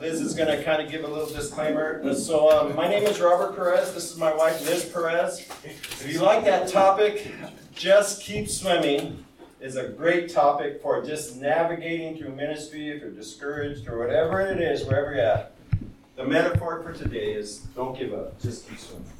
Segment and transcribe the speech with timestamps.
[0.00, 2.14] Liz is going to kind of give a little disclaimer.
[2.14, 3.92] So, um, my name is Robert Perez.
[3.92, 5.46] This is my wife, Liz Perez.
[5.64, 7.32] If you like that topic,
[7.74, 9.24] just keep swimming
[9.60, 14.60] is a great topic for just navigating through ministry if you're discouraged or whatever it
[14.60, 15.52] is, wherever you're at.
[16.14, 19.10] The metaphor for today is don't give up, just keep swimming.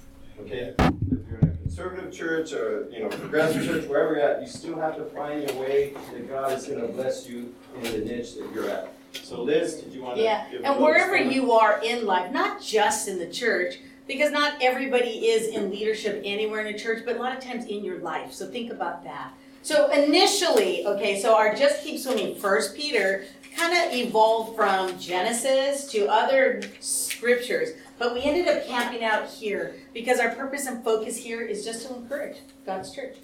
[0.41, 0.75] Okay?
[0.79, 4.49] If you're in a conservative church or you know progressive church, wherever you're at, you
[4.49, 7.99] still have to find your way that God is going to bless you in the
[7.99, 8.93] niche that you're at.
[9.13, 13.09] So Liz, did you want to Yeah, and wherever you are in life, not just
[13.09, 17.19] in the church, because not everybody is in leadership anywhere in a church, but a
[17.19, 18.33] lot of times in your life.
[18.33, 19.33] So think about that.
[19.63, 25.91] So initially, okay, so our Just Keep Swimming First Peter kind of evolved from Genesis
[25.93, 31.17] to other scriptures, but we ended up camping out here because our purpose and focus
[31.17, 33.17] here is just to encourage God's church.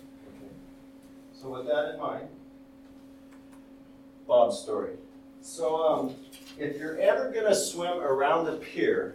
[1.40, 2.28] So with that in mind,
[4.26, 4.94] Bob's story.
[5.44, 6.14] So um,
[6.58, 9.14] if you're ever going to swim around the pier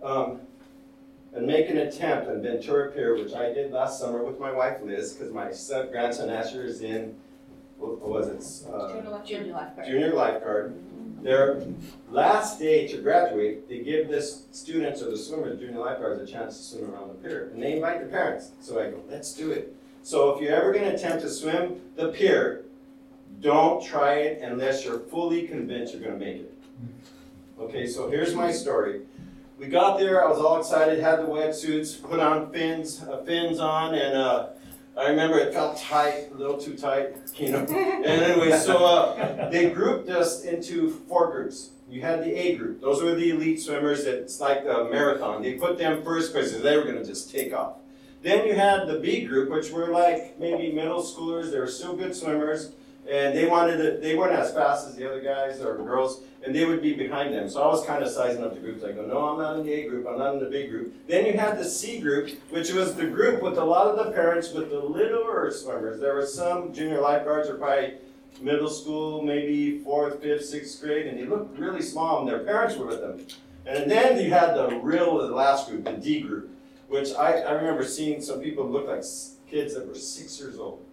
[0.00, 0.40] um,
[1.34, 4.78] and make an attempt on Ventura Pier, which I did last summer with my wife
[4.84, 7.16] Liz, because my son, grandson Asher is in,
[7.78, 8.72] what was it?
[8.72, 8.92] Uh,
[9.26, 9.86] junior lifeguard.
[9.88, 10.74] Junior lifeguard.
[11.24, 11.64] Their
[12.10, 16.56] last day to graduate, they give this students or the swimmers, junior lifeguards, a chance
[16.58, 18.52] to swim around the pier, and they invite the parents.
[18.60, 19.74] So I go, let's do it.
[20.04, 22.66] So if you're ever going to attempt to swim the pier,
[23.40, 26.54] don't try it unless you're fully convinced you're going to make it.
[27.58, 29.02] Okay, so here's my story.
[29.58, 33.60] We got there, I was all excited, had the wetsuits, put on fins, uh, fins
[33.60, 34.48] on, and uh,
[34.96, 37.60] I remember it felt tight, a little too tight, you know.
[37.60, 41.70] And anyway, so uh, they grouped us into four groups.
[41.88, 44.04] You had the A group; those were the elite swimmers.
[44.04, 45.42] It's like the marathon.
[45.42, 47.76] They put them first because they were going to just take off.
[48.22, 51.52] Then you had the B group, which were like maybe middle schoolers.
[51.52, 52.72] They were still good swimmers
[53.10, 56.54] and they wanted to, they weren't as fast as the other guys or girls, and
[56.54, 57.48] they would be behind them.
[57.48, 58.82] So I was kind of sizing up the groups.
[58.84, 60.66] I go, oh, no, I'm not in the A group, I'm not in the B
[60.66, 60.94] group.
[61.06, 64.12] Then you had the C group, which was the group with a lot of the
[64.12, 66.00] parents with the littler swimmers.
[66.00, 67.94] There were some junior lifeguards or probably
[68.40, 72.76] middle school, maybe fourth, fifth, sixth grade, and they looked really small, and their parents
[72.76, 73.26] were with them.
[73.66, 76.50] And then you had the real, the last group, the D group,
[76.88, 79.04] which I, I remember seeing some people look like
[79.48, 80.84] kids that were six years old.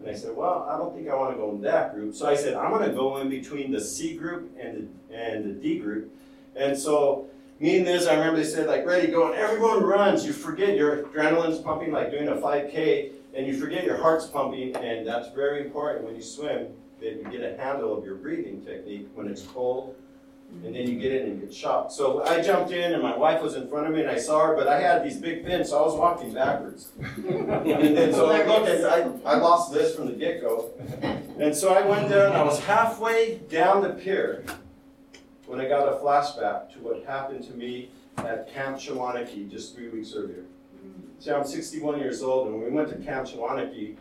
[0.00, 2.14] And I said, well, I don't think I want to go in that group.
[2.14, 5.44] So I said, I'm going to go in between the C group and the, and
[5.44, 6.12] the D group.
[6.56, 7.26] And so
[7.58, 10.24] me and Liz, I remember they said, like, ready, go, and everyone runs.
[10.24, 14.74] You forget your adrenaline's pumping, like doing a 5K, and you forget your heart's pumping,
[14.76, 16.68] and that's very important when you swim,
[17.00, 19.94] that you get a handle of your breathing technique when it's cold
[20.64, 21.92] and then you get in and get shocked.
[21.92, 24.46] So I jumped in, and my wife was in front of me, and I saw
[24.46, 26.92] her, but I had these big fins, so I was walking backwards.
[26.98, 30.70] and then so I looked, and I, I lost this from the get go.
[31.38, 34.44] And so I went down, I was halfway down the pier
[35.46, 39.88] when I got a flashback to what happened to me at Camp Shawanaki just three
[39.88, 40.44] weeks earlier.
[41.20, 43.96] See, I'm 61 years old, and when we went to Camp Shawanaki,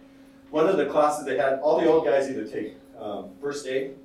[0.51, 3.95] one of the classes they had, all the old guys either take um, first aid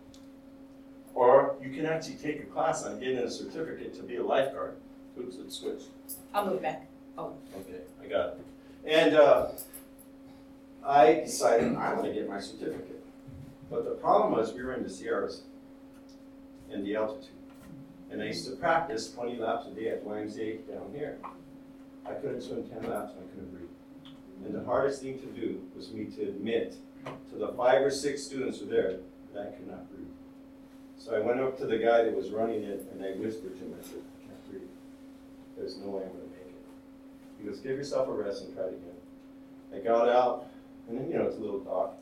[1.14, 4.76] or you can actually take a class on getting a certificate to be a lifeguard.
[5.18, 5.88] Oops, it switched.
[6.32, 6.86] I'll move back.
[7.16, 7.34] Oh.
[7.60, 8.40] Okay, I got it.
[8.84, 9.48] And uh,
[10.84, 13.02] I decided I'm going to get my certificate.
[13.70, 15.42] But the problem was we were in the Sierras
[16.70, 17.30] and the altitude.
[18.10, 21.18] And I used to practice 20 laps a day at YMCA down here.
[22.06, 23.68] I couldn't swim 10 laps and I couldn't breathe.
[24.44, 26.76] And the hardest thing to do was me to admit
[27.30, 28.96] to the five or six students who were there
[29.32, 30.06] that I could not breathe.
[31.04, 33.62] So I went up to the guy that was running it and I whispered to
[33.62, 34.62] him, I said, I can't breathe.
[35.54, 36.54] There's no way I'm going to make it.
[37.38, 38.96] He goes, give yourself a rest and try it again.
[39.74, 40.46] I got out,
[40.88, 41.98] and then, you know, it's a little dock.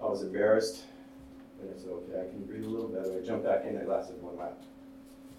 [0.00, 0.84] I was embarrassed,
[1.60, 3.18] and I said, okay, I can breathe a little better.
[3.20, 4.56] I jumped back in, I lasted one lap.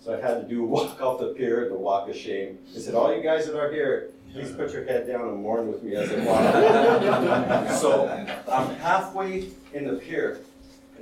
[0.03, 2.57] So I had to do a walk off the pier, the walk of shame.
[2.75, 5.71] I said, all you guys that are here, please put your head down and mourn
[5.71, 7.71] with me as I walk.
[7.79, 8.09] so
[8.51, 10.41] I'm halfway in the pier,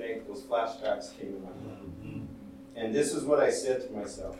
[0.02, 2.28] and those flashbacks came in my mind.
[2.76, 4.38] And this is what I said to myself.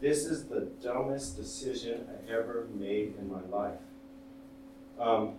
[0.00, 3.78] This is the dumbest decision I ever made in my life.
[4.98, 5.34] Um,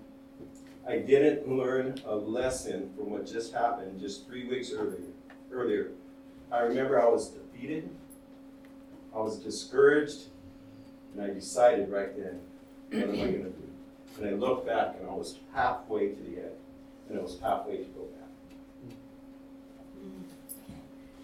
[0.87, 5.11] I didn't learn a lesson from what just happened just three weeks earlier.
[5.51, 5.91] Earlier,
[6.51, 7.89] I remember I was defeated,
[9.15, 10.25] I was discouraged,
[11.13, 12.39] and I decided right then,
[12.91, 13.69] what am I going to do?
[14.17, 16.55] And I looked back, and I was halfway to the end,
[17.09, 18.15] and I was halfway to go back.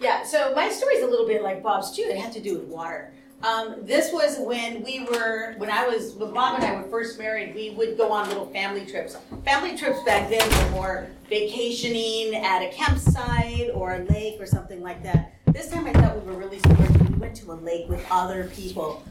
[0.02, 2.02] Yeah, so my story is a little bit like Bob's too.
[2.02, 3.14] It had to do with water.
[3.44, 7.20] Um, this was when we were, when I was, when Bob and I were first
[7.20, 9.16] married, we would go on little family trips.
[9.46, 14.82] Family trips back then were more vacationing at a campsite or a lake or something
[14.82, 15.34] like that.
[15.48, 17.10] This time I thought we were really supportive.
[17.10, 19.04] We went to a lake with other people.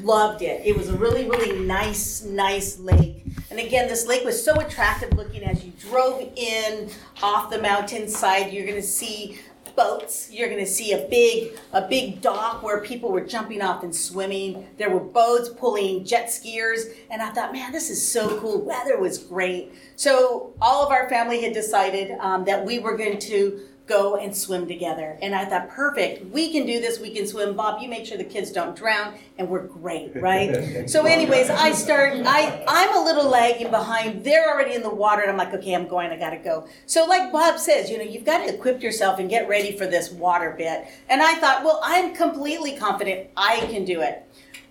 [0.00, 0.62] Loved it.
[0.64, 3.24] It was a really, really nice, nice lake.
[3.50, 6.90] And again, this lake was so attractive looking as you drove in
[7.22, 8.52] off the mountainside.
[8.52, 9.38] You're going to see
[9.78, 10.28] boats.
[10.32, 13.94] You're going to see a big a big dock where people were jumping off and
[13.94, 14.66] swimming.
[14.76, 18.60] There were boats pulling jet skiers, and I thought, man, this is so cool.
[18.60, 19.72] Weather was great.
[19.94, 24.36] So all of our family had decided um, that we were going to go and
[24.36, 25.18] swim together.
[25.22, 27.56] And I thought, perfect, we can do this, we can swim.
[27.56, 30.88] Bob, you make sure the kids don't drown, and we're great, right?
[30.90, 34.22] so, anyways, I start, I, I'm a little lagging behind.
[34.22, 36.68] They're already in the water, and I'm like, okay, I'm going, I gotta go.
[36.86, 39.86] So, like Bob says, you know, you've got to equip yourself and get ready for
[39.86, 40.86] this water bit.
[41.08, 44.24] And I thought, well, I'm completely confident I can do it.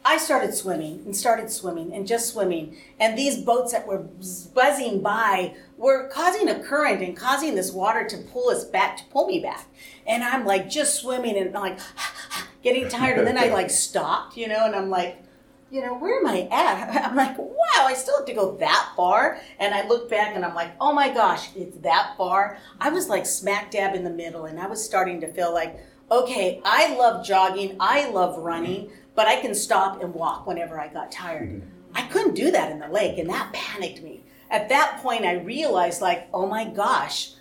[0.06, 2.78] I started swimming and started swimming and just swimming.
[2.98, 4.08] And these boats that were
[4.54, 9.04] buzzing by were causing a current and causing this water to pull us back, to
[9.06, 9.68] pull me back.
[10.06, 11.80] And I'm like just swimming and like
[12.64, 13.20] getting tired.
[13.20, 15.24] And then I like stopped, you know, and I'm like,
[15.70, 17.06] you know, where am I at?
[17.06, 19.40] I'm like, wow, I still have to go that far.
[19.60, 22.58] And I look back and I'm like, oh my gosh, it's that far.
[22.80, 25.80] I was like smack dab in the middle and I was starting to feel like,
[26.10, 30.88] okay, I love jogging, I love running, but I can stop and walk whenever I
[30.88, 31.50] got tired.
[31.50, 31.70] Mm-hmm.
[31.94, 35.34] I couldn't do that in the lake and that panicked me at that point I
[35.36, 37.32] realized like, oh my gosh,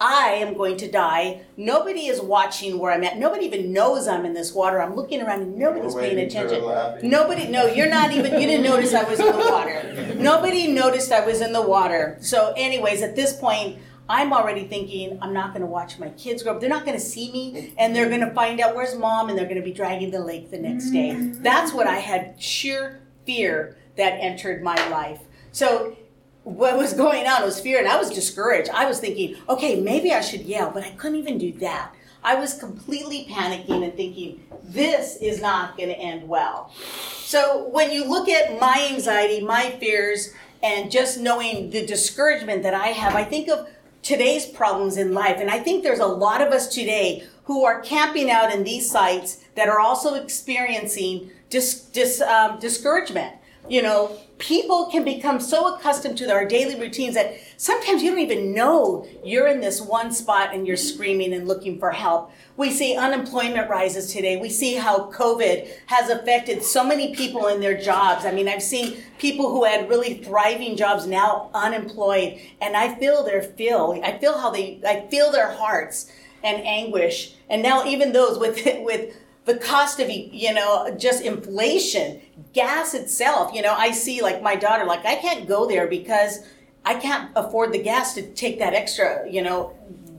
[0.00, 1.42] I am going to die.
[1.56, 3.16] Nobody is watching where I'm at.
[3.16, 4.82] Nobody even knows I'm in this water.
[4.82, 6.62] I'm looking around and nobody's paying attention.
[7.02, 10.14] Nobody, no, you're not even, you didn't notice I was in the water.
[10.16, 12.18] Nobody noticed I was in the water.
[12.20, 13.78] So, anyways, at this point,
[14.08, 16.60] I'm already thinking I'm not going to watch my kids grow up.
[16.60, 19.38] They're not going to see me and they're going to find out where's mom and
[19.38, 21.14] they're going to be dragging the lake the next day.
[21.14, 25.20] That's what I had sheer fear that entered my life.
[25.52, 25.96] So
[26.44, 28.70] what was going on was fear and I was discouraged.
[28.70, 31.92] I was thinking, okay, maybe I should yell, but I couldn't even do that.
[32.22, 36.72] I was completely panicking and thinking, this is not going to end well.
[37.18, 40.32] So when you look at my anxiety, my fears,
[40.62, 43.68] and just knowing the discouragement that I have, I think of
[44.02, 45.36] today's problems in life.
[45.38, 48.90] And I think there's a lot of us today who are camping out in these
[48.90, 53.34] sites that are also experiencing dis, dis, um, discouragement.
[53.68, 58.20] You know, people can become so accustomed to our daily routines that sometimes you don't
[58.20, 62.30] even know you're in this one spot and you're screaming and looking for help.
[62.58, 64.36] We see unemployment rises today.
[64.36, 68.26] We see how COVID has affected so many people in their jobs.
[68.26, 73.24] I mean, I've seen people who had really thriving jobs now unemployed, and I feel
[73.24, 73.98] their feel.
[74.04, 76.10] I feel how they, I feel their hearts
[76.42, 77.34] and anguish.
[77.48, 82.20] And now even those with with the cost of you know just inflation
[82.52, 83.52] gas itself.
[83.54, 86.40] You know i see like my daughter like i can't go there because
[86.84, 89.76] i can't afford the gas to take that extra you know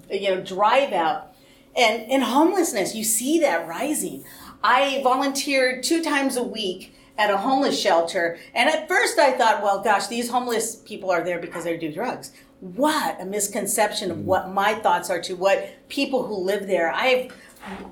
[0.09, 1.33] you know drive out.
[1.75, 4.23] And in homelessness you see that rising.
[4.63, 8.37] I volunteered two times a week at a homeless shelter.
[8.53, 11.91] And at first i thought well gosh these homeless people are there because they do
[11.91, 12.31] drugs.
[12.59, 14.25] What a misconception of mm-hmm.
[14.27, 16.91] what my thoughts are to what people who live there.
[16.91, 17.31] I've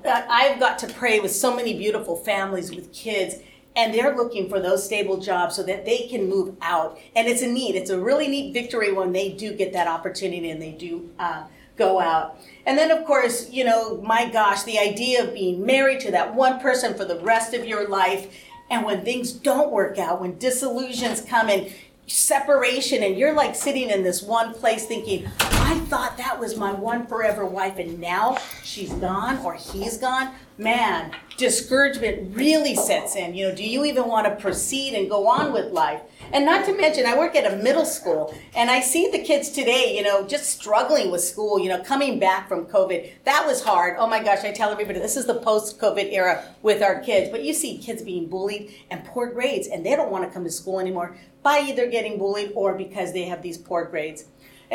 [0.04, 3.36] I've got to pray with so many beautiful families with kids,
[3.76, 6.98] and they're looking for those stable jobs so that they can move out.
[7.16, 10.50] And it's a neat, it's a really neat victory when they do get that opportunity
[10.50, 11.44] and they do uh,
[11.76, 12.38] go out.
[12.66, 16.34] And then, of course, you know, my gosh, the idea of being married to that
[16.34, 18.32] one person for the rest of your life.
[18.70, 21.72] And when things don't work out, when disillusions come and
[22.06, 26.70] separation and you're like sitting in this one place thinking i thought that was my
[26.70, 33.34] one forever wife and now she's gone or he's gone man discouragement really sets in.
[33.34, 36.00] You know do you even want to proceed and go on with life?
[36.32, 39.50] And not to mention i work at a middle school and i see the kids
[39.50, 43.10] today you know just struggling with school you know coming back from covid.
[43.24, 43.96] That was hard.
[43.98, 47.30] Oh my gosh i tell everybody this is the post covid era with our kids.
[47.30, 50.44] But you see kids being bullied and poor grades and they don't want to come
[50.44, 54.24] to school anymore by either getting bullied or because they have these poor grades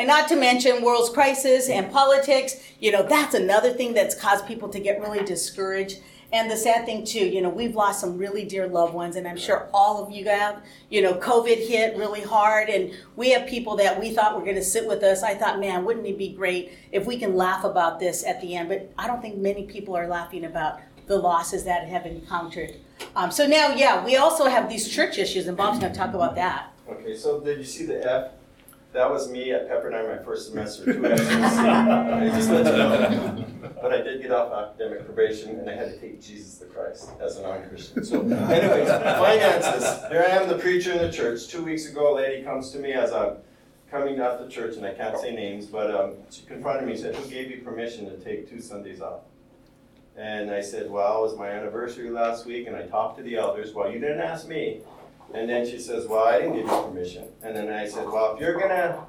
[0.00, 4.46] and not to mention world's crisis and politics, you know, that's another thing that's caused
[4.46, 5.98] people to get really discouraged.
[6.32, 9.28] And the sad thing too, you know, we've lost some really dear loved ones, and
[9.28, 10.62] I'm sure all of you have.
[10.88, 14.54] You know, COVID hit really hard, and we have people that we thought were going
[14.54, 15.22] to sit with us.
[15.22, 18.56] I thought, man, wouldn't it be great if we can laugh about this at the
[18.56, 18.70] end?
[18.70, 22.76] But I don't think many people are laughing about the losses that have encountered.
[23.14, 26.14] Um, so now, yeah, we also have these church issues, and Bob's going to talk
[26.14, 26.72] about that.
[26.88, 28.30] Okay, so did you see the F
[28.92, 33.44] that was me at Pepperdine my first semester, I just let you know.
[33.80, 37.10] But I did get off academic probation and I had to take Jesus the Christ
[37.20, 38.04] as a non-Christian.
[38.04, 40.00] So anyways, finances.
[40.08, 41.48] Here I am, the preacher in the church.
[41.48, 43.36] Two weeks ago, a lady comes to me as I'm
[43.90, 46.92] coming out of the church, and I can't say names, but um, she confronted me
[46.92, 49.22] and said, who gave you permission to take two Sundays off?
[50.16, 53.36] And I said, well, it was my anniversary last week, and I talked to the
[53.36, 53.72] elders.
[53.72, 54.82] Well, you didn't ask me.
[55.34, 57.28] And then she says, well, I didn't give you permission.
[57.42, 59.06] And then I said, well, if you're gonna,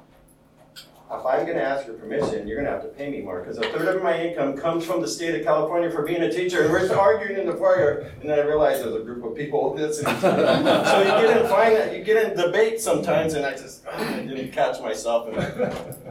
[1.10, 3.62] if I'm gonna ask for permission, you're gonna have to pay me more, because a
[3.62, 6.72] third of my income comes from the state of California for being a teacher, and
[6.72, 8.10] we're arguing in the foyer.
[8.20, 10.16] And then I realized there's a group of people listening.
[10.20, 14.20] so you get in find you get in debate sometimes, and I just ah, I
[14.20, 15.28] didn't catch myself.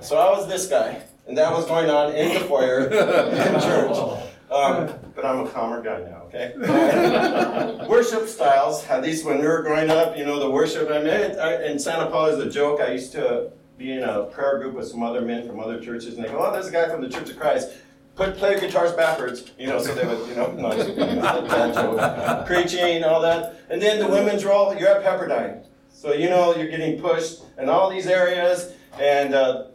[0.04, 4.21] So I was this guy, and that was going on in the foyer in church.
[4.52, 6.54] Um, but I'm a calmer guy now, okay?
[7.88, 11.40] worship styles, at least when we were growing up, you know, the worship, I mean,
[11.40, 12.82] I, in Santa Paula is a joke.
[12.82, 16.16] I used to be in a prayer group with some other men from other churches,
[16.16, 17.70] and they go, oh, there's a guy from the Church of Christ.
[18.16, 23.62] Put play guitars backwards, you know, so they would, you know, not preaching, all that.
[23.70, 25.66] And then the women's role, you're at Pepperdine.
[25.94, 28.74] So, you know, you're getting pushed in all these areas.
[29.00, 29.68] And, uh,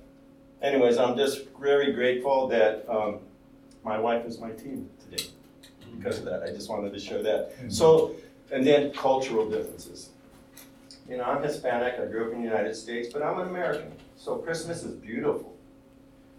[0.60, 3.20] anyways, I'm just very grateful that um,
[3.86, 5.26] my wife is my team today
[5.96, 6.42] because of that.
[6.42, 7.52] I just wanted to show that.
[7.68, 8.16] So,
[8.50, 10.10] and then cultural differences.
[11.08, 13.92] You know, I'm Hispanic, I grew up in the United States, but I'm an American.
[14.16, 15.54] So Christmas is beautiful.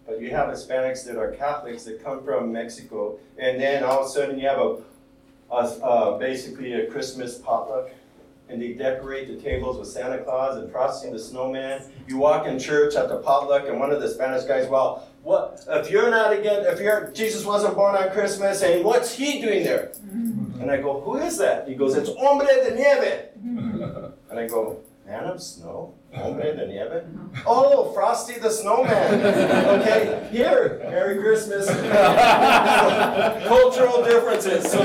[0.05, 4.07] But you have Hispanics that are Catholics that come from Mexico, and then all of
[4.07, 4.77] a sudden you have a,
[5.49, 7.91] a uh, basically a Christmas potluck
[8.49, 11.83] and they decorate the tables with Santa Claus and frosting the snowman.
[12.07, 15.65] You walk in church at the potluck, and one of the Spanish guys, well, what
[15.67, 16.65] if you're not again?
[16.65, 19.91] If you're Jesus wasn't born on Christmas, and what's he doing there?
[20.05, 20.61] Mm-hmm.
[20.61, 21.67] And I go, who is that?
[21.67, 23.29] He goes, it's Hombre de Nieve.
[23.37, 24.31] Mm-hmm.
[24.31, 27.03] And I go, man of snow, Hombre de Nieve.
[27.03, 27.39] Mm-hmm.
[27.45, 29.21] Oh, Frosty the Snowman.
[29.81, 31.67] Okay, here, Merry Christmas.
[33.47, 34.71] Cultural differences.
[34.71, 34.79] So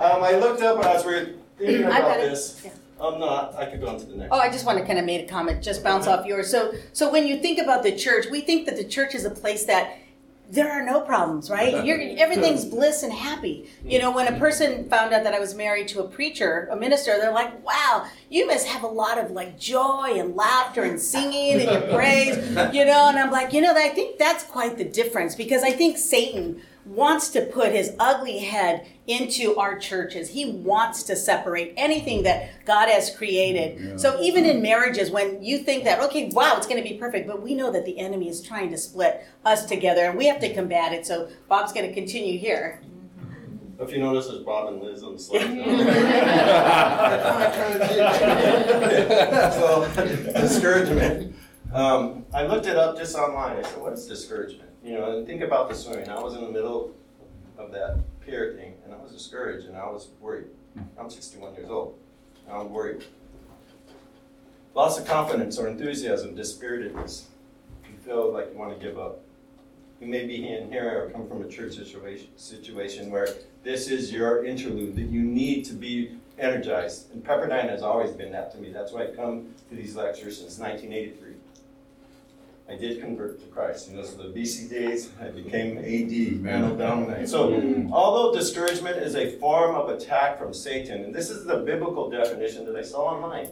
[0.00, 2.60] um, I looked up and I was really thinking about this.
[2.62, 2.72] Yeah.
[3.00, 3.54] I'm not.
[3.56, 4.30] I could go on to the next.
[4.32, 6.50] Oh, I just want to kind of make a comment, just bounce off yours.
[6.50, 9.30] So, so when you think about the church, we think that the church is a
[9.30, 9.96] place that
[10.50, 11.84] there are no problems, right?
[11.86, 13.70] You're, everything's bliss and happy.
[13.84, 14.40] You know, when a mm-hmm.
[14.40, 18.06] person found out that I was married to a preacher, a minister, they're like, "Wow,
[18.28, 22.36] you must have a lot of like joy and laughter and singing and your praise,"
[22.74, 23.08] you know.
[23.08, 26.60] And I'm like, you know, I think that's quite the difference because I think Satan
[26.90, 30.30] wants to put his ugly head into our churches.
[30.30, 34.00] He wants to separate anything that God has created.
[34.00, 37.28] So even in marriages, when you think that, okay, wow, it's going to be perfect,
[37.28, 40.40] but we know that the enemy is trying to split us together and we have
[40.40, 41.06] to combat it.
[41.06, 42.82] So Bob's going to continue here.
[43.78, 45.40] If you notice, there's Bob and Liz on the slide.
[49.54, 51.34] so, discouragement.
[51.72, 53.56] Um, I looked it up just online.
[53.56, 54.69] I said, what is discouragement?
[54.82, 56.08] You know, and think about the swimming.
[56.08, 56.94] I was in the middle
[57.58, 60.46] of that pier thing, and I was discouraged, and I was worried.
[60.98, 61.98] I'm 61 years old,
[62.46, 63.04] and I'm worried.
[64.74, 67.24] Loss of confidence or enthusiasm, dispiritedness.
[67.90, 69.20] You feel like you want to give up.
[70.00, 73.28] You may be in here or come from a church situation, situation where
[73.62, 77.12] this is your interlude that you need to be energized.
[77.12, 78.72] And Pepperdine has always been that to me.
[78.72, 81.34] That's why I've come to these lectures since 1983.
[82.70, 83.90] I did convert to Christ.
[83.90, 87.26] You know, so the BC days, I became AD, Anno Domini.
[87.26, 87.52] So,
[87.92, 92.64] although discouragement is a form of attack from Satan, and this is the biblical definition
[92.66, 93.48] that I saw online,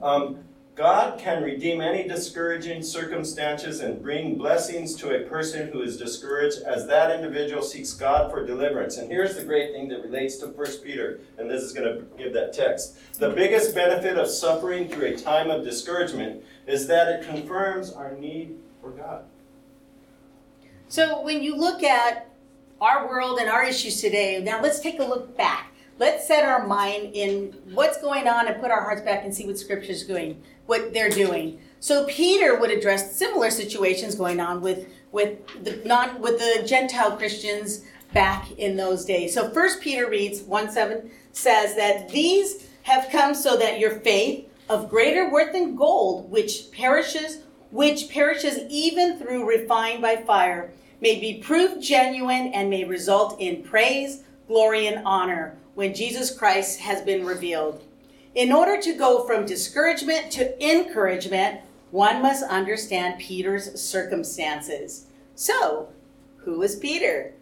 [0.00, 0.38] um,
[0.74, 6.62] God can redeem any discouraging circumstances and bring blessings to a person who is discouraged
[6.62, 8.96] as that individual seeks God for deliverance.
[8.96, 12.04] And here's the great thing that relates to 1 Peter, and this is going to
[12.18, 12.98] give that text.
[13.20, 18.16] The biggest benefit of suffering through a time of discouragement is that it confirms our
[18.16, 19.26] need for God.
[20.88, 22.30] So when you look at
[22.80, 25.70] our world and our issues today, now let's take a look back.
[25.96, 29.46] Let's set our mind in what's going on and put our hearts back and see
[29.46, 31.60] what Scripture is doing, what they're doing.
[31.80, 37.16] So Peter would address similar situations going on with with the non with the Gentile
[37.16, 39.34] Christians back in those days.
[39.34, 44.48] So First Peter reads one seven says that these have come so that your faith
[44.68, 47.40] of greater worth than gold, which perishes,
[47.70, 53.62] which perishes even through refined by fire, may be proved genuine and may result in
[53.62, 57.82] praise, glory, and honor when Jesus Christ has been revealed.
[58.34, 61.60] In order to go from discouragement to encouragement,
[61.92, 65.06] one must understand Peter's circumstances.
[65.36, 65.90] So,
[66.38, 67.34] who is Peter?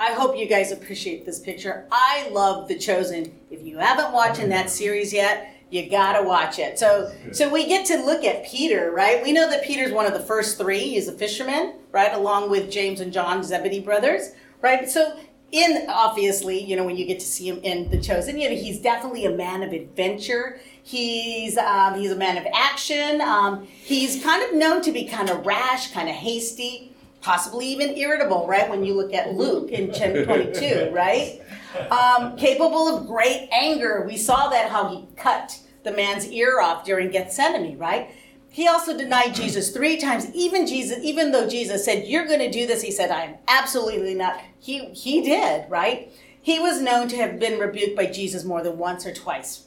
[0.00, 1.86] I hope you guys appreciate this picture.
[1.92, 3.32] I love The Chosen.
[3.50, 6.80] If you haven't watched in that series yet, you gotta watch it.
[6.80, 9.22] So, so we get to look at Peter, right?
[9.22, 10.80] We know that Peter's one of the first three.
[10.80, 14.90] He's a fisherman, right, along with James and John, Zebedee brothers, right?
[14.90, 15.16] So,
[15.52, 18.56] in obviously, you know, when you get to see him in The Chosen, you know,
[18.56, 20.60] he's definitely a man of adventure.
[20.82, 23.20] He's um, he's a man of action.
[23.20, 26.92] Um, he's kind of known to be kind of rash, kind of hasty.
[27.20, 28.68] possibly even irritable, right?
[28.70, 31.40] When you look at Luke in chapter 22, right?
[31.90, 34.04] Um, capable of great anger.
[34.06, 38.10] We saw that how he cut the man's ear off during Gethsemane, right?
[38.52, 40.26] He also denied Jesus three times.
[40.34, 43.34] Even Jesus, even though Jesus said, "You're going to do this," he said, "I am
[43.46, 46.12] absolutely not." He he did, right?
[46.42, 49.64] He was known to have been rebuked by Jesus more than once or twice.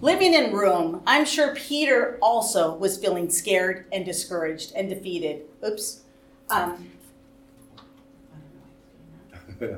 [0.00, 5.42] Living in Rome, I'm sure Peter also was feeling scared and discouraged and defeated.
[5.66, 6.00] Oops.
[6.50, 6.90] Um,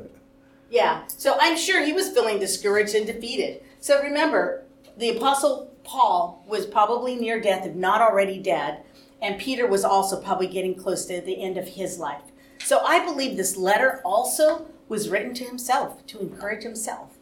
[0.70, 3.62] yeah, so I'm sure he was feeling discouraged and defeated.
[3.80, 4.64] So remember,
[4.96, 8.82] the Apostle Paul was probably near death, if not already dead,
[9.22, 12.22] and Peter was also probably getting close to the end of his life.
[12.64, 17.16] So I believe this letter also was written to himself to encourage himself.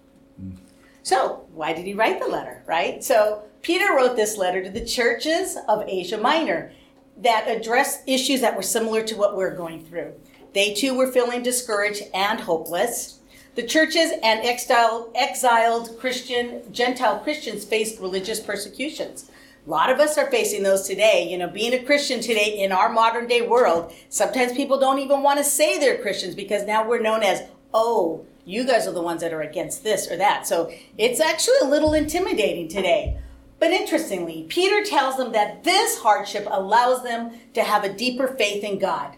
[1.03, 3.05] So, why did he write the letter, right?
[3.05, 6.73] So, Peter wrote this letter to the churches of Asia Minor
[7.19, 10.15] that addressed issues that were similar to what we're going through.
[10.55, 13.21] They too were feeling discouraged and hopeless.
[13.55, 19.31] The churches and exiled, exiled Christian, Gentile Christians faced religious persecutions.
[19.65, 21.29] A lot of us are facing those today.
[21.31, 25.23] You know, being a Christian today in our modern day world, sometimes people don't even
[25.23, 29.01] want to say they're Christians because now we're known as, oh, you guys are the
[29.01, 30.49] ones that are against this or that.
[30.49, 33.19] So it's actually a little intimidating today.
[33.61, 38.65] But interestingly, Peter tells them that this hardship allows them to have a deeper faith
[38.65, 39.15] in God.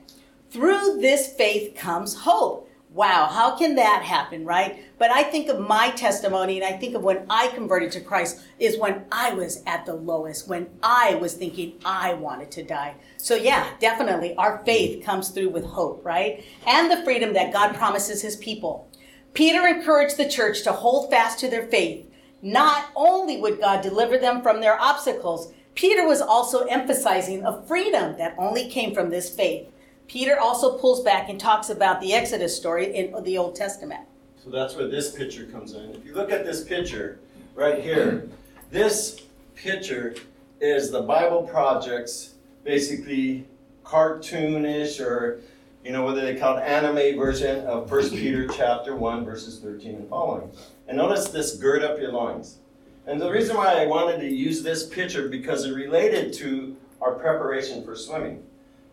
[0.50, 2.65] Through this faith comes hope
[2.96, 4.82] wow, how can that happen, right?
[4.98, 8.40] But I think of my testimony and I think of when I converted to Christ
[8.58, 12.94] is when I was at the lowest, when I was thinking I wanted to die.
[13.18, 16.42] So, yeah, definitely our faith comes through with hope, right?
[16.66, 18.90] And the freedom that God promises his people.
[19.34, 22.10] Peter encouraged the church to hold fast to their faith.
[22.40, 28.16] Not only would God deliver them from their obstacles, Peter was also emphasizing a freedom
[28.16, 29.68] that only came from this faith.
[30.08, 34.00] Peter also pulls back and talks about the Exodus story in the Old Testament.
[34.42, 35.90] So that's where this picture comes in.
[35.90, 37.18] If you look at this picture
[37.54, 38.28] right here,
[38.70, 39.22] this
[39.56, 40.14] picture
[40.60, 43.46] is the Bible Project's basically
[43.84, 45.40] cartoonish or
[45.84, 49.94] you know whether they call it anime version of 1 Peter chapter 1 verses 13
[49.94, 50.50] and following.
[50.88, 52.58] And notice this gird up your loins.
[53.06, 57.14] And the reason why I wanted to use this picture because it related to our
[57.14, 58.42] preparation for swimming.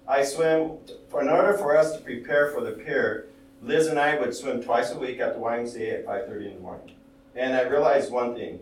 [0.08, 0.78] I swim,
[1.20, 3.28] in order for us to prepare for the pier,
[3.62, 6.60] Liz and I would swim twice a week at the YMCA at 5.30 in the
[6.60, 6.92] morning.
[7.36, 8.60] And I realized one thing.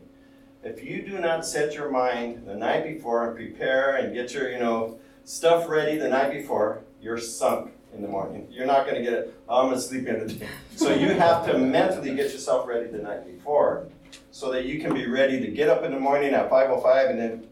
[0.64, 4.52] If you do not set your mind the night before and prepare and get your,
[4.52, 8.48] you know, stuff ready the night before, you're sunk in the morning.
[8.52, 10.48] You're not going to get it, oh, I'm going to sleep in the day.
[10.76, 13.88] So you have to mentally get yourself ready the night before
[14.30, 17.20] so that you can be ready to get up in the morning at 5.05 and
[17.20, 17.48] then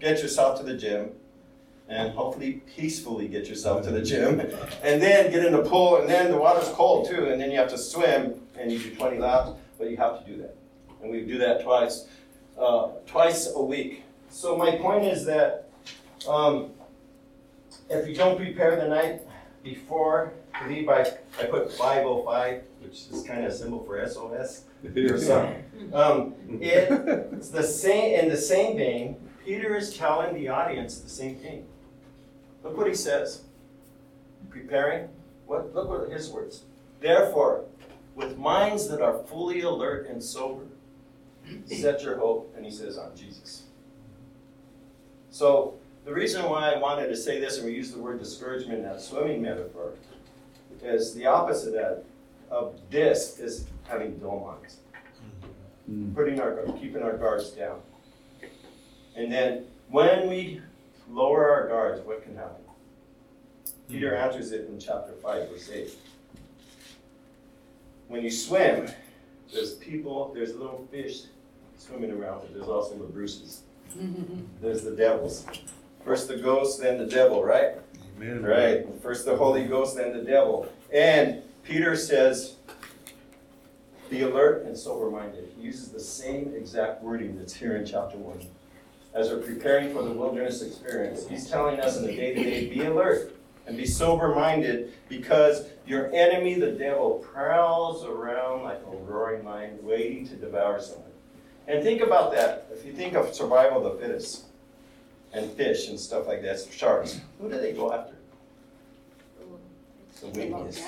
[0.00, 1.10] get yourself to the gym,
[1.88, 4.40] and hopefully peacefully get yourself to the gym.
[4.82, 7.58] And then get in the pool and then the water's cold too and then you
[7.58, 10.56] have to swim and you do 20 laps but you have to do that.
[11.02, 12.06] And we do that twice
[12.58, 14.04] uh, twice a week.
[14.30, 15.68] So my point is that
[16.28, 16.70] um,
[17.90, 19.22] if you don't prepare the night
[19.62, 21.00] before to leave by
[21.40, 25.64] i put 505 which is kind of a symbol for sos or something
[25.94, 26.90] um, it,
[27.32, 31.64] it's the same in the same vein peter is telling the audience the same thing
[32.62, 33.42] Look what he says.
[34.50, 35.08] Preparing.
[35.46, 36.62] What, look what his words.
[37.00, 37.64] Therefore,
[38.14, 40.64] with minds that are fully alert and sober,
[41.66, 43.64] set your hope, and he says, on Jesus.
[45.30, 48.78] So, the reason why I wanted to say this, and we use the word discouragement
[48.78, 49.94] in that swimming metaphor,
[50.82, 52.04] is the opposite of,
[52.50, 54.78] of this is having dull minds.
[55.90, 56.14] Mm-hmm.
[56.14, 57.80] Putting our, keeping our guards down.
[59.16, 60.60] And then when we
[61.12, 62.62] lower our guards, what can happen?
[63.88, 64.22] Peter hmm.
[64.22, 65.90] answers it in chapter 5, verse 8.
[68.08, 68.90] When you swim,
[69.52, 71.22] there's people, there's little fish
[71.78, 73.62] swimming around, but there's also the bruises.
[74.60, 75.46] there's the devils.
[76.04, 77.76] First the ghost, then the devil, right?
[78.16, 78.42] Amen.
[78.42, 78.86] Right.
[79.02, 80.68] First the Holy Ghost, then the devil.
[80.92, 82.56] And Peter says,
[84.10, 85.50] be alert and sober minded.
[85.56, 88.46] He uses the same exact wording that's here in chapter 1
[89.14, 91.28] as we're preparing for the wilderness experience.
[91.28, 95.66] He's telling us in the day to day be alert and be sober minded because
[95.86, 101.10] your enemy, the devil, prowls around like a roaring lion waiting to devour someone.
[101.68, 102.66] And think about that.
[102.72, 104.46] If you think of survival of the fittest
[105.32, 108.14] and fish and stuff like that, sharks, who do they go after?
[110.20, 110.82] The weakest.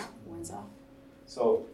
[1.26, 1.66] So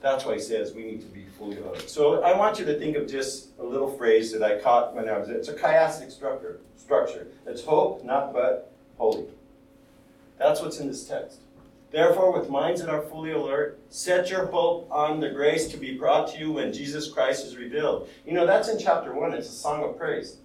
[0.00, 1.88] that's why he says we need to be fully alert.
[1.88, 5.08] So I want you to think of just a little phrase that I caught when
[5.08, 6.60] I was, it's a chiastic structure.
[6.76, 7.28] Structure.
[7.46, 9.24] It's hope, not but, holy.
[10.38, 11.38] That's what's in this text.
[11.90, 15.96] Therefore, with minds that are fully alert, set your hope on the grace to be
[15.96, 18.08] brought to you when Jesus Christ is revealed.
[18.26, 19.32] You know, that's in chapter 1.
[19.32, 20.38] It's a song of praise.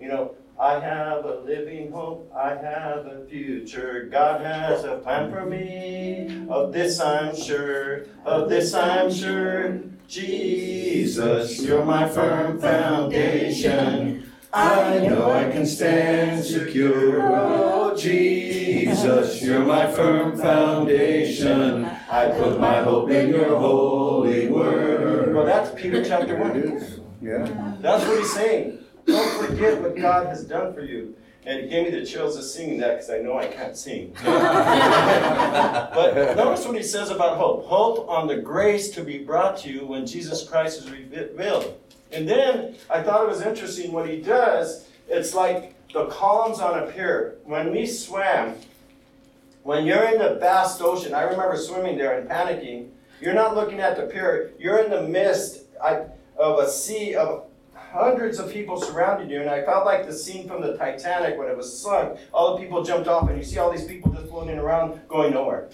[0.00, 4.08] You know, I have a living hope, I have a future.
[4.10, 6.46] God has a plan for me.
[6.48, 9.80] Of this I'm sure, of this I'm sure.
[10.12, 14.30] Jesus, you're my firm foundation.
[14.52, 17.22] I know I can stand secure.
[17.22, 21.86] Oh, Jesus, you're my firm foundation.
[22.10, 25.34] I put my hope in your holy word.
[25.34, 27.00] Well, that's Peter chapter 1.
[27.22, 27.74] Yeah.
[27.80, 28.80] That's what he's saying.
[29.06, 31.16] Don't forget what God has done for you.
[31.44, 34.14] And it gave me the chills of singing that because I know I can't sing.
[34.24, 34.34] but
[36.36, 39.84] notice what he says about hope hope on the grace to be brought to you
[39.84, 41.80] when Jesus Christ is revealed.
[42.12, 44.86] And then I thought it was interesting what he does.
[45.08, 47.38] It's like the columns on a pier.
[47.44, 48.54] When we swam,
[49.64, 52.90] when you're in the vast ocean, I remember swimming there and panicking.
[53.20, 57.46] You're not looking at the pier, you're in the midst of a sea of
[57.92, 61.48] hundreds of people surrounding you, and I felt like the scene from the Titanic when
[61.48, 62.18] it was sunk.
[62.32, 65.34] All the people jumped off, and you see all these people just floating around going
[65.34, 65.68] nowhere.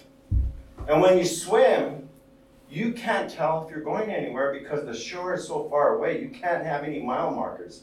[0.89, 2.09] And when you swim,
[2.69, 6.21] you can't tell if you're going anywhere because the shore is so far away.
[6.21, 7.83] You can't have any mile markers.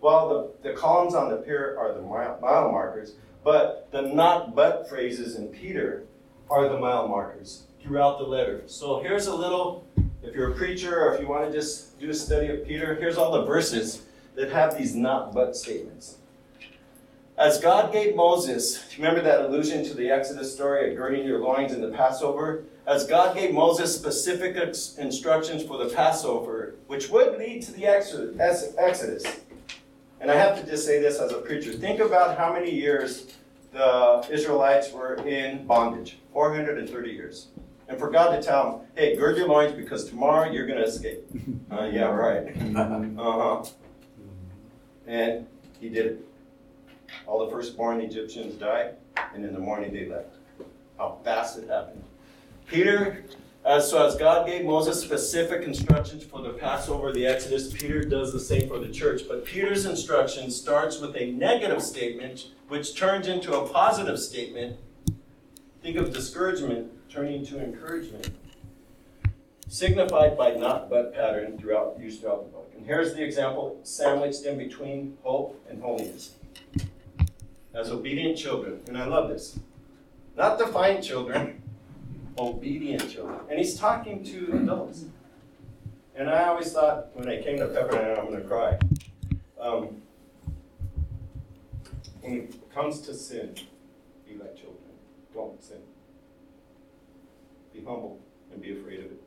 [0.00, 4.54] Well, the, the columns on the pier are the mile, mile markers, but the not
[4.54, 6.04] but phrases in Peter
[6.50, 8.62] are the mile markers throughout the letter.
[8.66, 9.86] So here's a little
[10.24, 12.94] if you're a preacher or if you want to just do a study of Peter,
[12.94, 14.02] here's all the verses
[14.34, 16.16] that have these not but statements.
[17.36, 21.72] As God gave Moses, remember that allusion to the Exodus story of girding your loins
[21.72, 22.64] in the Passover?
[22.86, 29.24] As God gave Moses specific instructions for the Passover, which would lead to the Exodus.
[30.20, 31.72] And I have to just say this as a preacher.
[31.72, 33.26] Think about how many years
[33.72, 37.48] the Israelites were in bondage 430 years
[37.88, 40.84] and for God to tell him, hey, gird your loins because tomorrow you're going to
[40.84, 41.24] escape.
[41.70, 42.54] Uh, yeah, right.
[42.76, 43.64] Uh huh.
[45.08, 45.46] And
[45.80, 46.28] he did it.
[47.26, 48.94] All the firstborn Egyptians died,
[49.34, 50.36] and in the morning they left.
[50.98, 52.04] How fast it happened.
[52.66, 53.24] Peter,
[53.64, 58.32] uh, so as God gave Moses specific instructions for the Passover, the Exodus, Peter does
[58.32, 59.22] the same for the church.
[59.26, 64.76] But Peter's instruction starts with a negative statement, which turns into a positive statement.
[65.82, 68.28] Think of discouragement turning to encouragement,
[69.68, 72.72] signified by not but pattern throughout used throughout the book.
[72.76, 76.34] And here's the example sandwiched in between hope and holiness.
[77.72, 79.58] As obedient children, and I love this.
[80.36, 81.62] Not defiant children,
[82.36, 83.38] obedient children.
[83.48, 85.04] And he's talking to adults.
[86.16, 88.78] And I always thought when I came to Pepperdine, I'm going to cry.
[89.60, 90.02] Um,
[92.20, 93.54] when it comes to sin,
[94.26, 94.80] be like children.
[95.32, 95.78] Don't sin
[97.74, 98.20] be humble
[98.52, 99.22] and be afraid of it.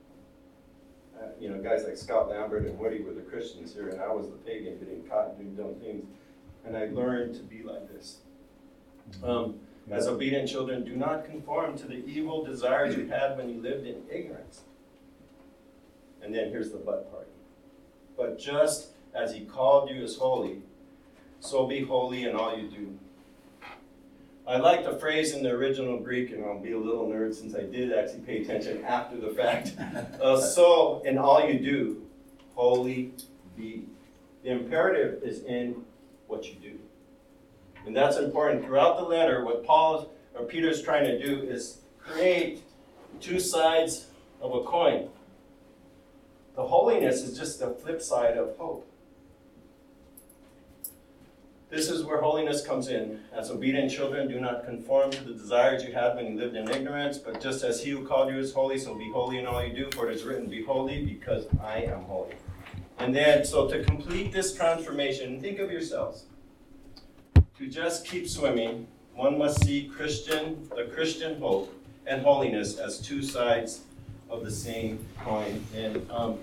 [1.20, 4.08] Uh, you know, guys like Scott Lambert and Woody were the Christians here, and I
[4.08, 6.06] was the pagan getting caught doing dumb things.
[6.66, 8.18] And I learned to be like this.
[9.24, 13.62] Um, as obedient children, do not conform to the evil desires you had when you
[13.62, 14.62] lived in ignorance.
[16.22, 17.30] And then here's the but part.
[18.18, 20.62] But just as he called you as holy,
[21.40, 23.00] so be holy in all you do.
[24.48, 27.54] I like the phrase in the original Greek, and I'll be a little nerd since
[27.54, 29.74] I did actually pay attention after the fact.
[30.22, 32.02] Uh, so, in all you do,
[32.56, 33.12] holy
[33.58, 33.84] be.
[34.44, 35.84] The imperative is in
[36.28, 36.80] what you do.
[37.86, 38.64] And that's important.
[38.64, 42.64] Throughout the letter, what Paul or Peter is trying to do is create
[43.20, 44.08] two sides
[44.40, 45.10] of a coin.
[46.56, 48.88] The holiness is just the flip side of hope.
[51.70, 53.20] This is where holiness comes in.
[53.34, 56.70] As obedient children, do not conform to the desires you had when you lived in
[56.70, 59.62] ignorance, but just as he who called you is holy, so be holy in all
[59.62, 62.36] you do, for it is written, Be holy, because I am holy.
[63.00, 66.24] And then, so to complete this transformation, think of yourselves.
[67.36, 71.74] To just keep swimming, one must see Christian, the Christian hope
[72.06, 73.82] and holiness as two sides
[74.30, 75.66] of the same coin.
[75.76, 76.40] And um,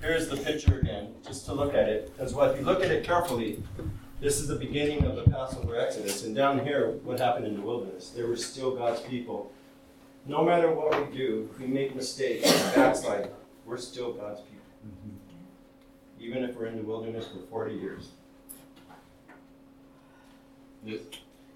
[0.00, 3.02] here's the picture again, just to look at it, because if you look at it
[3.02, 3.60] carefully,
[4.20, 6.24] this is the beginning of the Passover Exodus.
[6.24, 8.10] And down here, what happened in the wilderness?
[8.10, 9.52] There were still God's people.
[10.26, 13.30] No matter what we do, if we make mistakes, backslide,
[13.64, 14.58] we're still God's people.
[14.86, 16.22] Mm-hmm.
[16.22, 18.10] Even if we're in the wilderness for 40 years.
[20.84, 21.00] Yes.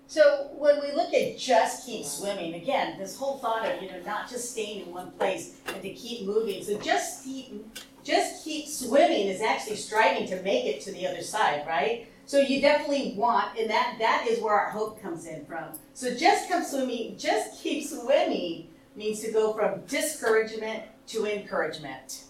[0.07, 4.01] So when we look at just keep swimming, again, this whole thought of you know
[4.07, 6.63] not just staying in one place and to keep moving.
[6.63, 7.67] So just keep
[8.05, 12.07] just keep swimming is actually striving to make it to the other side, right?
[12.27, 15.79] So you definitely want, and that that is where our hope comes in from.
[15.93, 22.25] So just come swimming, just keep swimming means to go from discouragement to encouragement.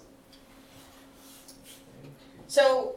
[2.49, 2.97] So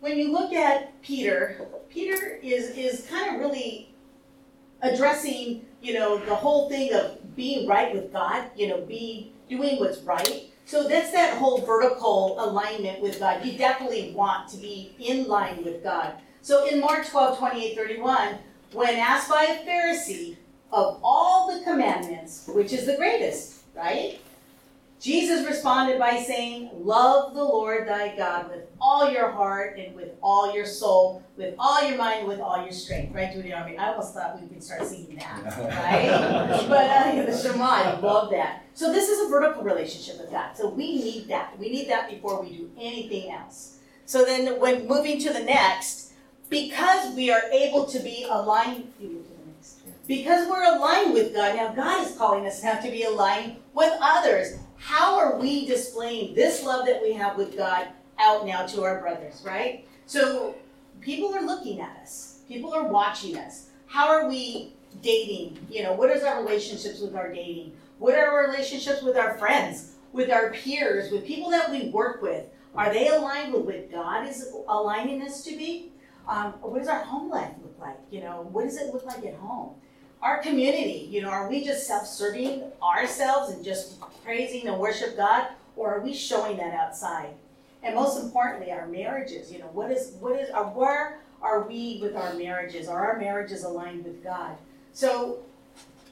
[0.00, 3.94] when you look at Peter, Peter is is kind of really
[4.82, 9.78] addressing, you know, the whole thing of being right with God, you know, be doing
[9.78, 10.44] what's right.
[10.68, 13.42] So that's that whole vertical alignment with God.
[13.42, 16.12] You definitely want to be in line with God.
[16.42, 18.34] So in Mark 12, 28, 31,
[18.72, 20.36] when asked by a Pharisee
[20.70, 24.20] of all the commandments, which is the greatest, right?
[25.00, 30.10] Jesus responded by saying, Love the Lord thy God with all your heart and with
[30.20, 33.14] all your soul, with all your mind, with all your strength.
[33.14, 33.78] Right, Deuteronomy?
[33.78, 36.66] I almost thought we could start singing that, right?
[36.68, 38.64] but uh, the Shema, I love that.
[38.74, 40.56] So this is a vertical relationship with God.
[40.56, 41.56] So we need that.
[41.58, 43.78] We need that before we do anything else.
[44.04, 46.12] So then when moving to the next,
[46.50, 48.92] because we are able to be aligned,
[50.08, 53.92] because we're aligned with God, now God is calling us now to be aligned with
[54.00, 57.88] others how are we displaying this love that we have with God
[58.18, 59.86] out now to our brothers, right?
[60.06, 60.54] So
[61.00, 63.66] people are looking at us, people are watching us.
[63.86, 65.58] How are we dating?
[65.70, 67.72] You know, what is our relationships with our dating?
[67.98, 72.22] What are our relationships with our friends, with our peers, with people that we work
[72.22, 72.46] with?
[72.74, 75.92] Are they aligned with what God is aligning us to be?
[76.28, 77.96] Um, what does our home life look like?
[78.10, 79.74] You know, what does it look like at home?
[80.22, 85.48] Our community, you know, are we just self-serving ourselves and just praising and worship God,
[85.76, 87.34] or are we showing that outside?
[87.82, 92.00] And most importantly, our marriages, you know, what is what is uh, where are we
[92.02, 92.88] with our marriages?
[92.88, 94.56] Are our marriages aligned with God?
[94.92, 95.38] So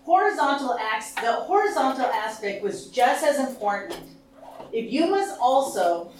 [0.04, 4.04] horizontal acts, the horizontal aspect was just as important.
[4.72, 6.12] If you must also,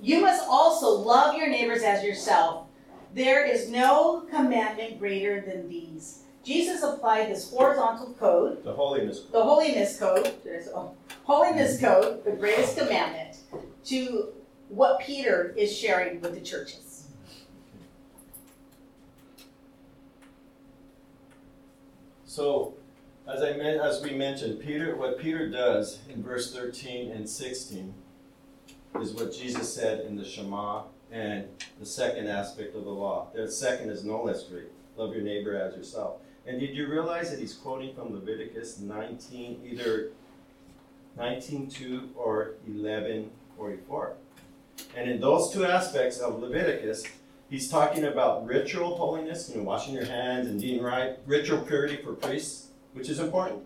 [0.00, 2.66] you must also love your neighbors as yourself.
[3.14, 6.21] There is no commandment greater than these.
[6.44, 9.20] Jesus applied this horizontal code, The holiness.
[9.20, 9.32] code.
[9.32, 10.88] the holiness code, there's a
[11.24, 13.36] holiness code, the greatest commandment,
[13.84, 14.32] to
[14.68, 17.06] what Peter is sharing with the churches.
[22.24, 22.74] So,
[23.28, 27.94] as I meant, as we mentioned, Peter, what Peter does in verse 13 and 16
[29.00, 31.46] is what Jesus said in the Shema and
[31.78, 33.28] the second aspect of the law.
[33.34, 34.68] The second is no less great.
[34.96, 36.16] Love your neighbor as yourself.
[36.46, 40.10] And did you realize that he's quoting from Leviticus 19, either
[41.18, 44.12] 19.2 or 11.44?
[44.96, 47.04] And in those two aspects of Leviticus,
[47.48, 51.96] he's talking about ritual holiness, you know, washing your hands and being right, ritual purity
[51.96, 53.62] for priests, which is important.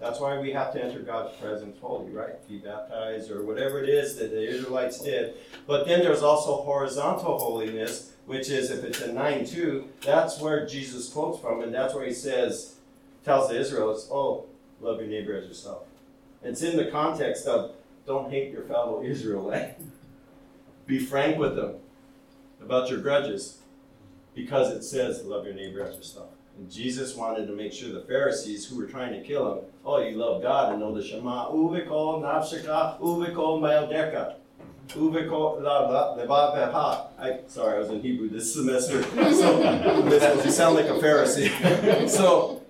[0.00, 2.46] That's why we have to enter God's presence holy, right?
[2.48, 5.34] Be baptized or whatever it is that the Israelites did.
[5.66, 10.66] But then there's also horizontal holiness, which is if it's a 9 2, that's where
[10.66, 12.76] Jesus quotes from, and that's where he says,
[13.24, 14.46] tells the Israelites, oh,
[14.80, 15.84] love your neighbor as yourself.
[16.42, 17.72] It's in the context of
[18.06, 19.78] don't hate your fellow Israelite.
[20.86, 21.74] Be frank with them
[22.62, 23.58] about your grudges
[24.34, 26.30] because it says love your neighbor as yourself.
[26.56, 29.98] And Jesus wanted to make sure the Pharisees who were trying to kill him, oh,
[30.02, 34.34] you love God and know the Shema, uviko nafshika, uviko meldeka.
[37.18, 42.08] I, sorry, I was in Hebrew this semester, so you sound like a Pharisee.
[42.08, 42.62] so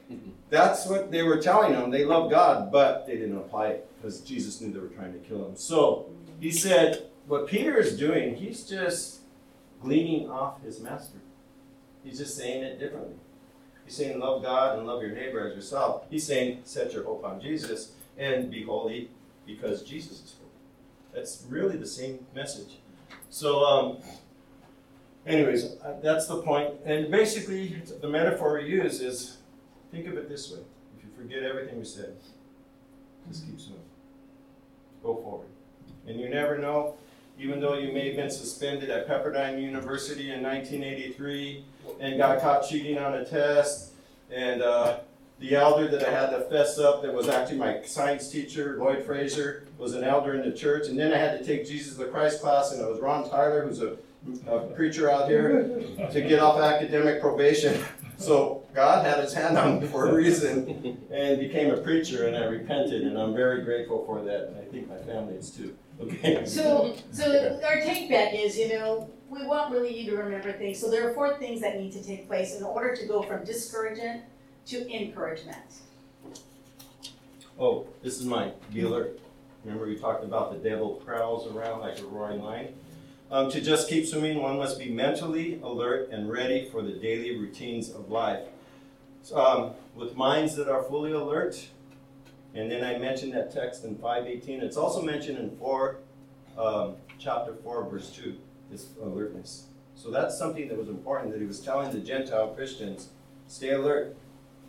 [0.51, 1.91] that's what they were telling them.
[1.91, 5.21] They love God, but they didn't apply it because Jesus knew they were trying to
[5.21, 5.55] kill him.
[5.55, 6.07] So
[6.41, 9.21] he said, what Peter is doing, he's just
[9.81, 11.19] gleaning off his master.
[12.03, 13.15] He's just saying it differently.
[13.89, 16.05] He's saying, love God and love your neighbor as yourself.
[16.11, 19.09] He's saying, set your hope on Jesus and be holy
[19.47, 20.51] because Jesus is holy.
[21.15, 22.81] That's really the same message.
[23.31, 23.97] So, um,
[25.27, 26.75] anyways, uh, that's the point.
[26.85, 29.39] And basically, the metaphor we use is
[29.91, 30.59] think of it this way.
[30.99, 32.15] If you forget everything we said,
[33.27, 33.81] just keep swimming.
[35.03, 35.49] Go forward.
[36.07, 36.99] And you never know,
[37.39, 41.65] even though you may have been suspended at Pepperdine University in 1983
[42.01, 43.93] and got caught cheating on a test
[44.31, 44.99] and uh,
[45.39, 49.05] the elder that I had to fess up, that was actually my science teacher, Lloyd
[49.05, 50.89] Fraser, was an elder in the church.
[50.89, 53.65] And then I had to take Jesus the Christ class, and it was Ron Tyler,
[53.65, 53.97] who's a,
[54.49, 57.81] a preacher out here, to get off academic probation.
[58.17, 62.37] So God had his hand on me for a reason and became a preacher, and
[62.37, 64.49] I repented, and I'm very grateful for that.
[64.49, 65.77] And I think my family is too.
[66.01, 66.45] Okay.
[66.47, 70.79] So, so our take back is, you know, we want really you to remember things.
[70.79, 73.45] So there are four things that need to take place in order to go from
[73.45, 74.23] discouragement
[74.67, 75.59] to encouragement.
[77.59, 79.11] Oh, this is my dealer.
[79.65, 82.75] Remember we talked about the devil prowls around like a roaring lion?
[83.31, 87.37] Um, to just keep swimming, one must be mentally alert and ready for the daily
[87.37, 88.47] routines of life.
[89.23, 91.69] So, um, with minds that are fully alert,
[92.55, 94.61] and then I mentioned that text in 518.
[94.61, 95.99] It's also mentioned in 4,
[96.57, 98.37] um, chapter 4, verse 2,
[98.71, 99.67] this alertness.
[99.95, 103.09] So that's something that was important that he was telling the Gentile Christians
[103.49, 104.17] stay alert.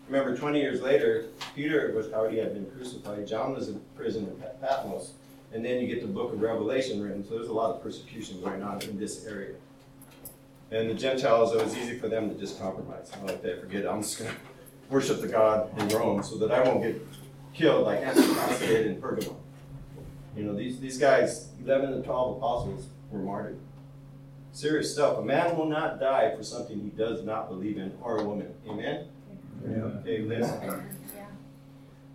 [0.07, 4.43] Remember, 20 years later, Peter was already had been crucified, John was in prison in
[4.59, 5.13] Patmos.
[5.51, 8.39] And then you get the book of Revelation written, so there's a lot of persecution
[8.41, 9.55] going on in this area.
[10.71, 13.11] And the Gentiles, it was easy for them to just compromise.
[13.23, 13.87] Like, they forget it.
[13.87, 14.37] I'm just going to
[14.89, 17.01] worship the God in Rome so that I won't get
[17.53, 19.35] killed like Antipas did in Pergamum.
[20.35, 23.59] You know, these, these guys, 11 and 12 apostles, were martyred.
[24.51, 25.17] Serious stuff.
[25.17, 28.53] A man will not die for something he does not believe in, or a woman.
[28.67, 29.07] Amen?
[29.63, 29.77] Yeah.
[29.99, 30.51] Okay, Liz.
[31.15, 31.25] Yeah.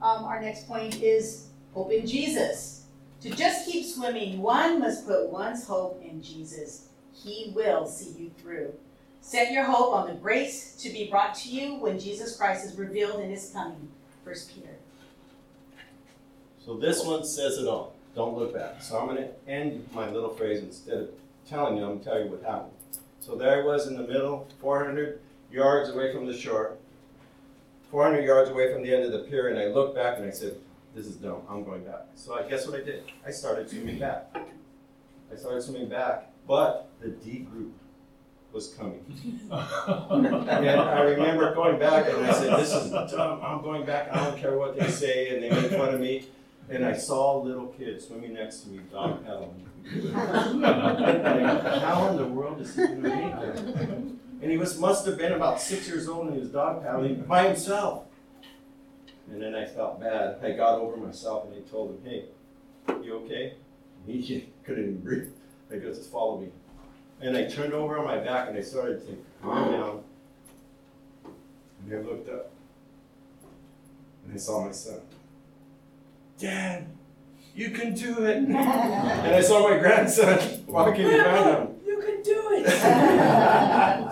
[0.02, 2.86] Um, our next point is hope in Jesus.
[3.20, 6.88] To just keep swimming, one must put one's hope in Jesus.
[7.12, 8.74] He will see you through.
[9.20, 12.76] Set your hope on the grace to be brought to you when Jesus Christ is
[12.76, 13.88] revealed in his coming.
[14.22, 14.73] First Peter.
[16.64, 17.94] So this one says it all.
[18.14, 18.82] Don't look back.
[18.82, 21.10] So I'm going to end my little phrase instead of
[21.48, 22.72] telling you, I'm going to tell you what happened.
[23.20, 26.76] So there I was in the middle, 400 yards away from the shore,
[27.90, 30.30] 400 yards away from the end of the pier, and I looked back and I
[30.30, 30.56] said,
[30.94, 31.42] this is dumb.
[31.48, 32.06] I'm going back.
[32.14, 33.04] So I guess what I did?
[33.26, 34.36] I started swimming back.
[35.32, 37.72] I started swimming back, but the D group
[38.52, 39.04] was coming.
[39.50, 43.40] and I remember going back and I said, This is dumb.
[43.42, 44.12] I'm going back.
[44.12, 45.34] I don't care what they say.
[45.34, 46.26] And they made fun of me.
[46.68, 49.68] And I saw a little kid swimming next to me, dog paddling.
[50.14, 53.58] How in the world is he going to make that?
[54.44, 57.22] And he was must have been about six years old and he was dog paddling
[57.22, 58.04] by himself.
[59.30, 60.38] And then I felt bad.
[60.42, 62.24] I got over myself and I told him, hey,
[63.02, 63.54] you okay?
[64.06, 65.28] And he couldn't even breathe.
[65.70, 66.48] I go, just follow me.
[67.20, 70.02] And I turned over on my back and I started to calm down.
[71.84, 72.50] And I looked up.
[74.24, 75.00] And I saw my son.
[76.38, 76.86] Dad,
[77.54, 78.36] you can do it.
[78.38, 82.68] and I saw my grandson walking behind him You can do it.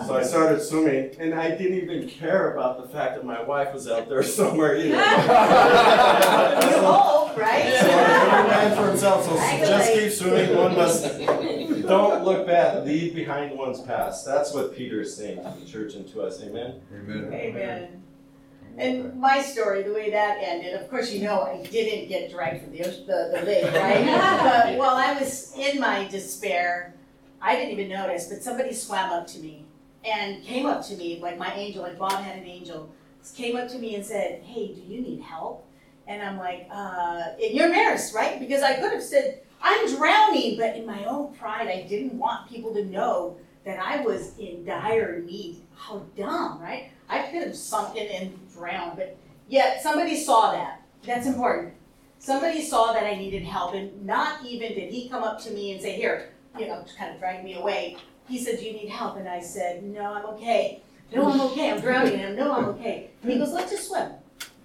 [0.07, 3.73] so I started swimming, and I didn't even care about the fact that my wife
[3.73, 4.89] was out there somewhere either.
[4.89, 4.95] you
[6.85, 7.77] hope, right?
[7.81, 9.25] So every man for himself.
[9.25, 10.57] So just keep swimming.
[10.57, 11.03] One must
[11.87, 12.85] don't look back.
[12.85, 14.25] Leave behind one's past.
[14.25, 16.41] That's what Peter is saying to the church and to us.
[16.41, 16.79] Amen.
[16.93, 17.33] Amen.
[17.33, 18.03] Amen.
[18.77, 22.63] And my story, the way that ended, of course, you know, I didn't get dragged
[22.63, 24.05] from the the, the lake, right?
[24.65, 26.93] but while I was in my despair,
[27.41, 29.65] I didn't even notice, but somebody swam up to me
[30.03, 32.89] and came up to me, like my angel, like Bob had an angel,
[33.35, 35.67] came up to me and said, Hey, do you need help?
[36.07, 38.39] And I'm like, uh, you're embarrassed, right?
[38.39, 42.49] Because I could have said, I'm drowning, but in my own pride, I didn't want
[42.49, 45.61] people to know that I was in dire need.
[45.73, 46.91] How dumb, right?
[47.07, 50.81] I could have sunk in and drowned, but yet somebody saw that.
[51.05, 51.73] That's important.
[52.19, 55.73] Somebody saw that I needed help, and not even did he come up to me
[55.73, 57.97] and say, Here, you know, to kind of drag me away.
[58.27, 59.17] He said, Do you need help?
[59.17, 60.81] And I said, No, I'm okay.
[61.13, 61.71] No, I'm okay.
[61.71, 62.19] I'm drowning.
[62.21, 63.09] And no, I'm okay.
[63.21, 64.11] And he goes, Let's just swim.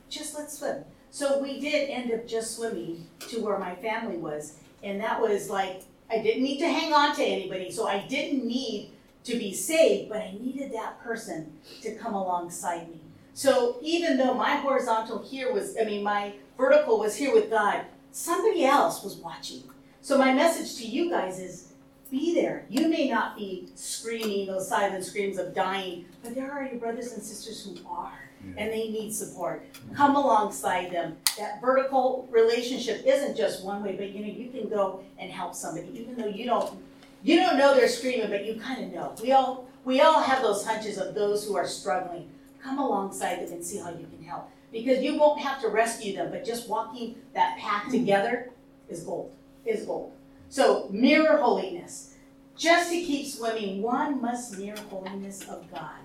[0.09, 0.85] Just let's swim.
[1.11, 4.59] So we did end up just swimming to where my family was.
[4.83, 7.71] And that was like, I didn't need to hang on to anybody.
[7.71, 8.93] So I didn't need
[9.25, 12.98] to be saved, but I needed that person to come alongside me.
[13.39, 17.85] So even though my horizontal here was, I mean, my vertical was here with God,
[18.11, 19.63] somebody else was watching.
[20.01, 21.69] So my message to you guys is
[22.11, 22.67] be there.
[22.69, 27.13] You may not be screaming those silent screams of dying, but there are your brothers
[27.13, 28.55] and sisters who are, yeah.
[28.57, 29.65] and they need support.
[29.95, 31.17] Come alongside them.
[31.39, 35.55] That vertical relationship isn't just one way, but you know you can go and help
[35.55, 36.77] somebody, even though you don't
[37.23, 39.15] you don't know they're screaming, but you kind of know.
[39.23, 42.31] We all we all have those hunches of those who are struggling.
[42.69, 46.15] Come alongside them and see how you can help, because you won't have to rescue
[46.15, 48.51] them, but just walking that path together
[48.91, 49.33] is gold.
[49.65, 50.13] Is gold.
[50.51, 52.15] So mirror holiness.
[52.59, 56.01] Just to keep swimming, one must mirror holiness of God.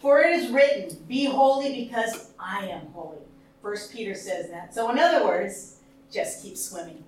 [0.00, 3.18] For it is written, Be holy because I am holy.
[3.60, 4.72] First Peter says that.
[4.72, 7.02] So in other words, just keep swimming.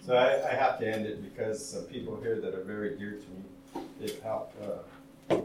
[0.00, 3.12] So I, I have to end it because uh, people here that are very dear
[3.12, 5.36] to me, they've helped uh,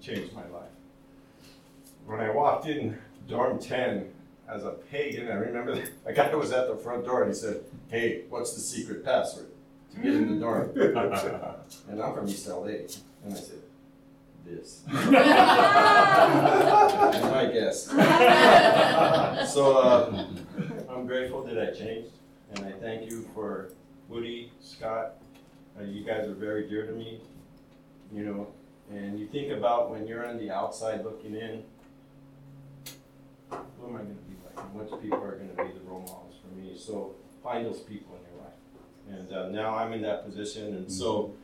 [0.00, 0.73] change my life.
[2.06, 2.98] When I walked in
[3.28, 4.10] dorm 10,
[4.48, 7.64] as a pagan, I remember a guy was at the front door and he said,
[7.90, 9.46] Hey, what's the secret password
[9.94, 10.70] to get in the dorm?
[11.88, 12.66] and I'm from East LA.
[13.24, 13.58] And I said,
[14.44, 14.82] This.
[14.88, 15.02] my
[17.52, 17.86] guess.
[19.52, 20.26] so uh,
[20.90, 22.10] I'm grateful that I changed.
[22.54, 23.70] And I thank you for
[24.08, 25.14] Woody, Scott,
[25.78, 27.20] Uh, you guys are very dear to me,
[28.12, 28.46] you know,
[28.92, 31.64] and you think about when you're on the outside looking in,
[33.50, 34.64] who am I gonna be like?
[34.66, 36.76] And which people are gonna be the role models for me?
[36.76, 39.20] So find those people in your life.
[39.20, 41.34] And uh, now I'm in that position, and so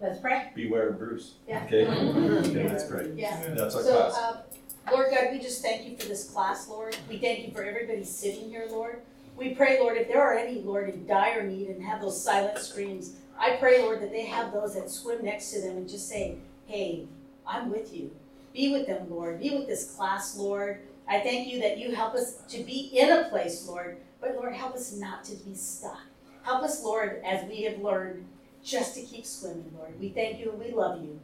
[0.00, 0.50] Let's pray.
[0.54, 1.34] beware of Bruce.
[1.46, 1.62] Yeah.
[1.66, 1.86] Okay.
[2.50, 3.10] Okay, let's pray.
[3.14, 3.38] Yeah.
[3.54, 4.16] That's our So, class.
[4.16, 4.42] uh,
[4.90, 6.96] Lord God, we just thank you for this class, Lord.
[7.08, 9.02] We thank you for everybody sitting here, Lord.
[9.36, 12.58] We pray, Lord, if there are any, Lord, in dire need and have those silent
[12.58, 16.08] screams, I pray, Lord, that they have those that swim next to them and just
[16.08, 17.06] say, hey,
[17.46, 18.10] I'm with you.
[18.54, 19.38] Be with them, Lord.
[19.40, 20.80] Be with this class, Lord.
[21.10, 24.54] I thank you that you help us to be in a place, Lord, but Lord,
[24.54, 25.98] help us not to be stuck.
[26.44, 28.24] Help us, Lord, as we have learned,
[28.62, 29.98] just to keep swimming, Lord.
[29.98, 31.18] We thank you and we love you.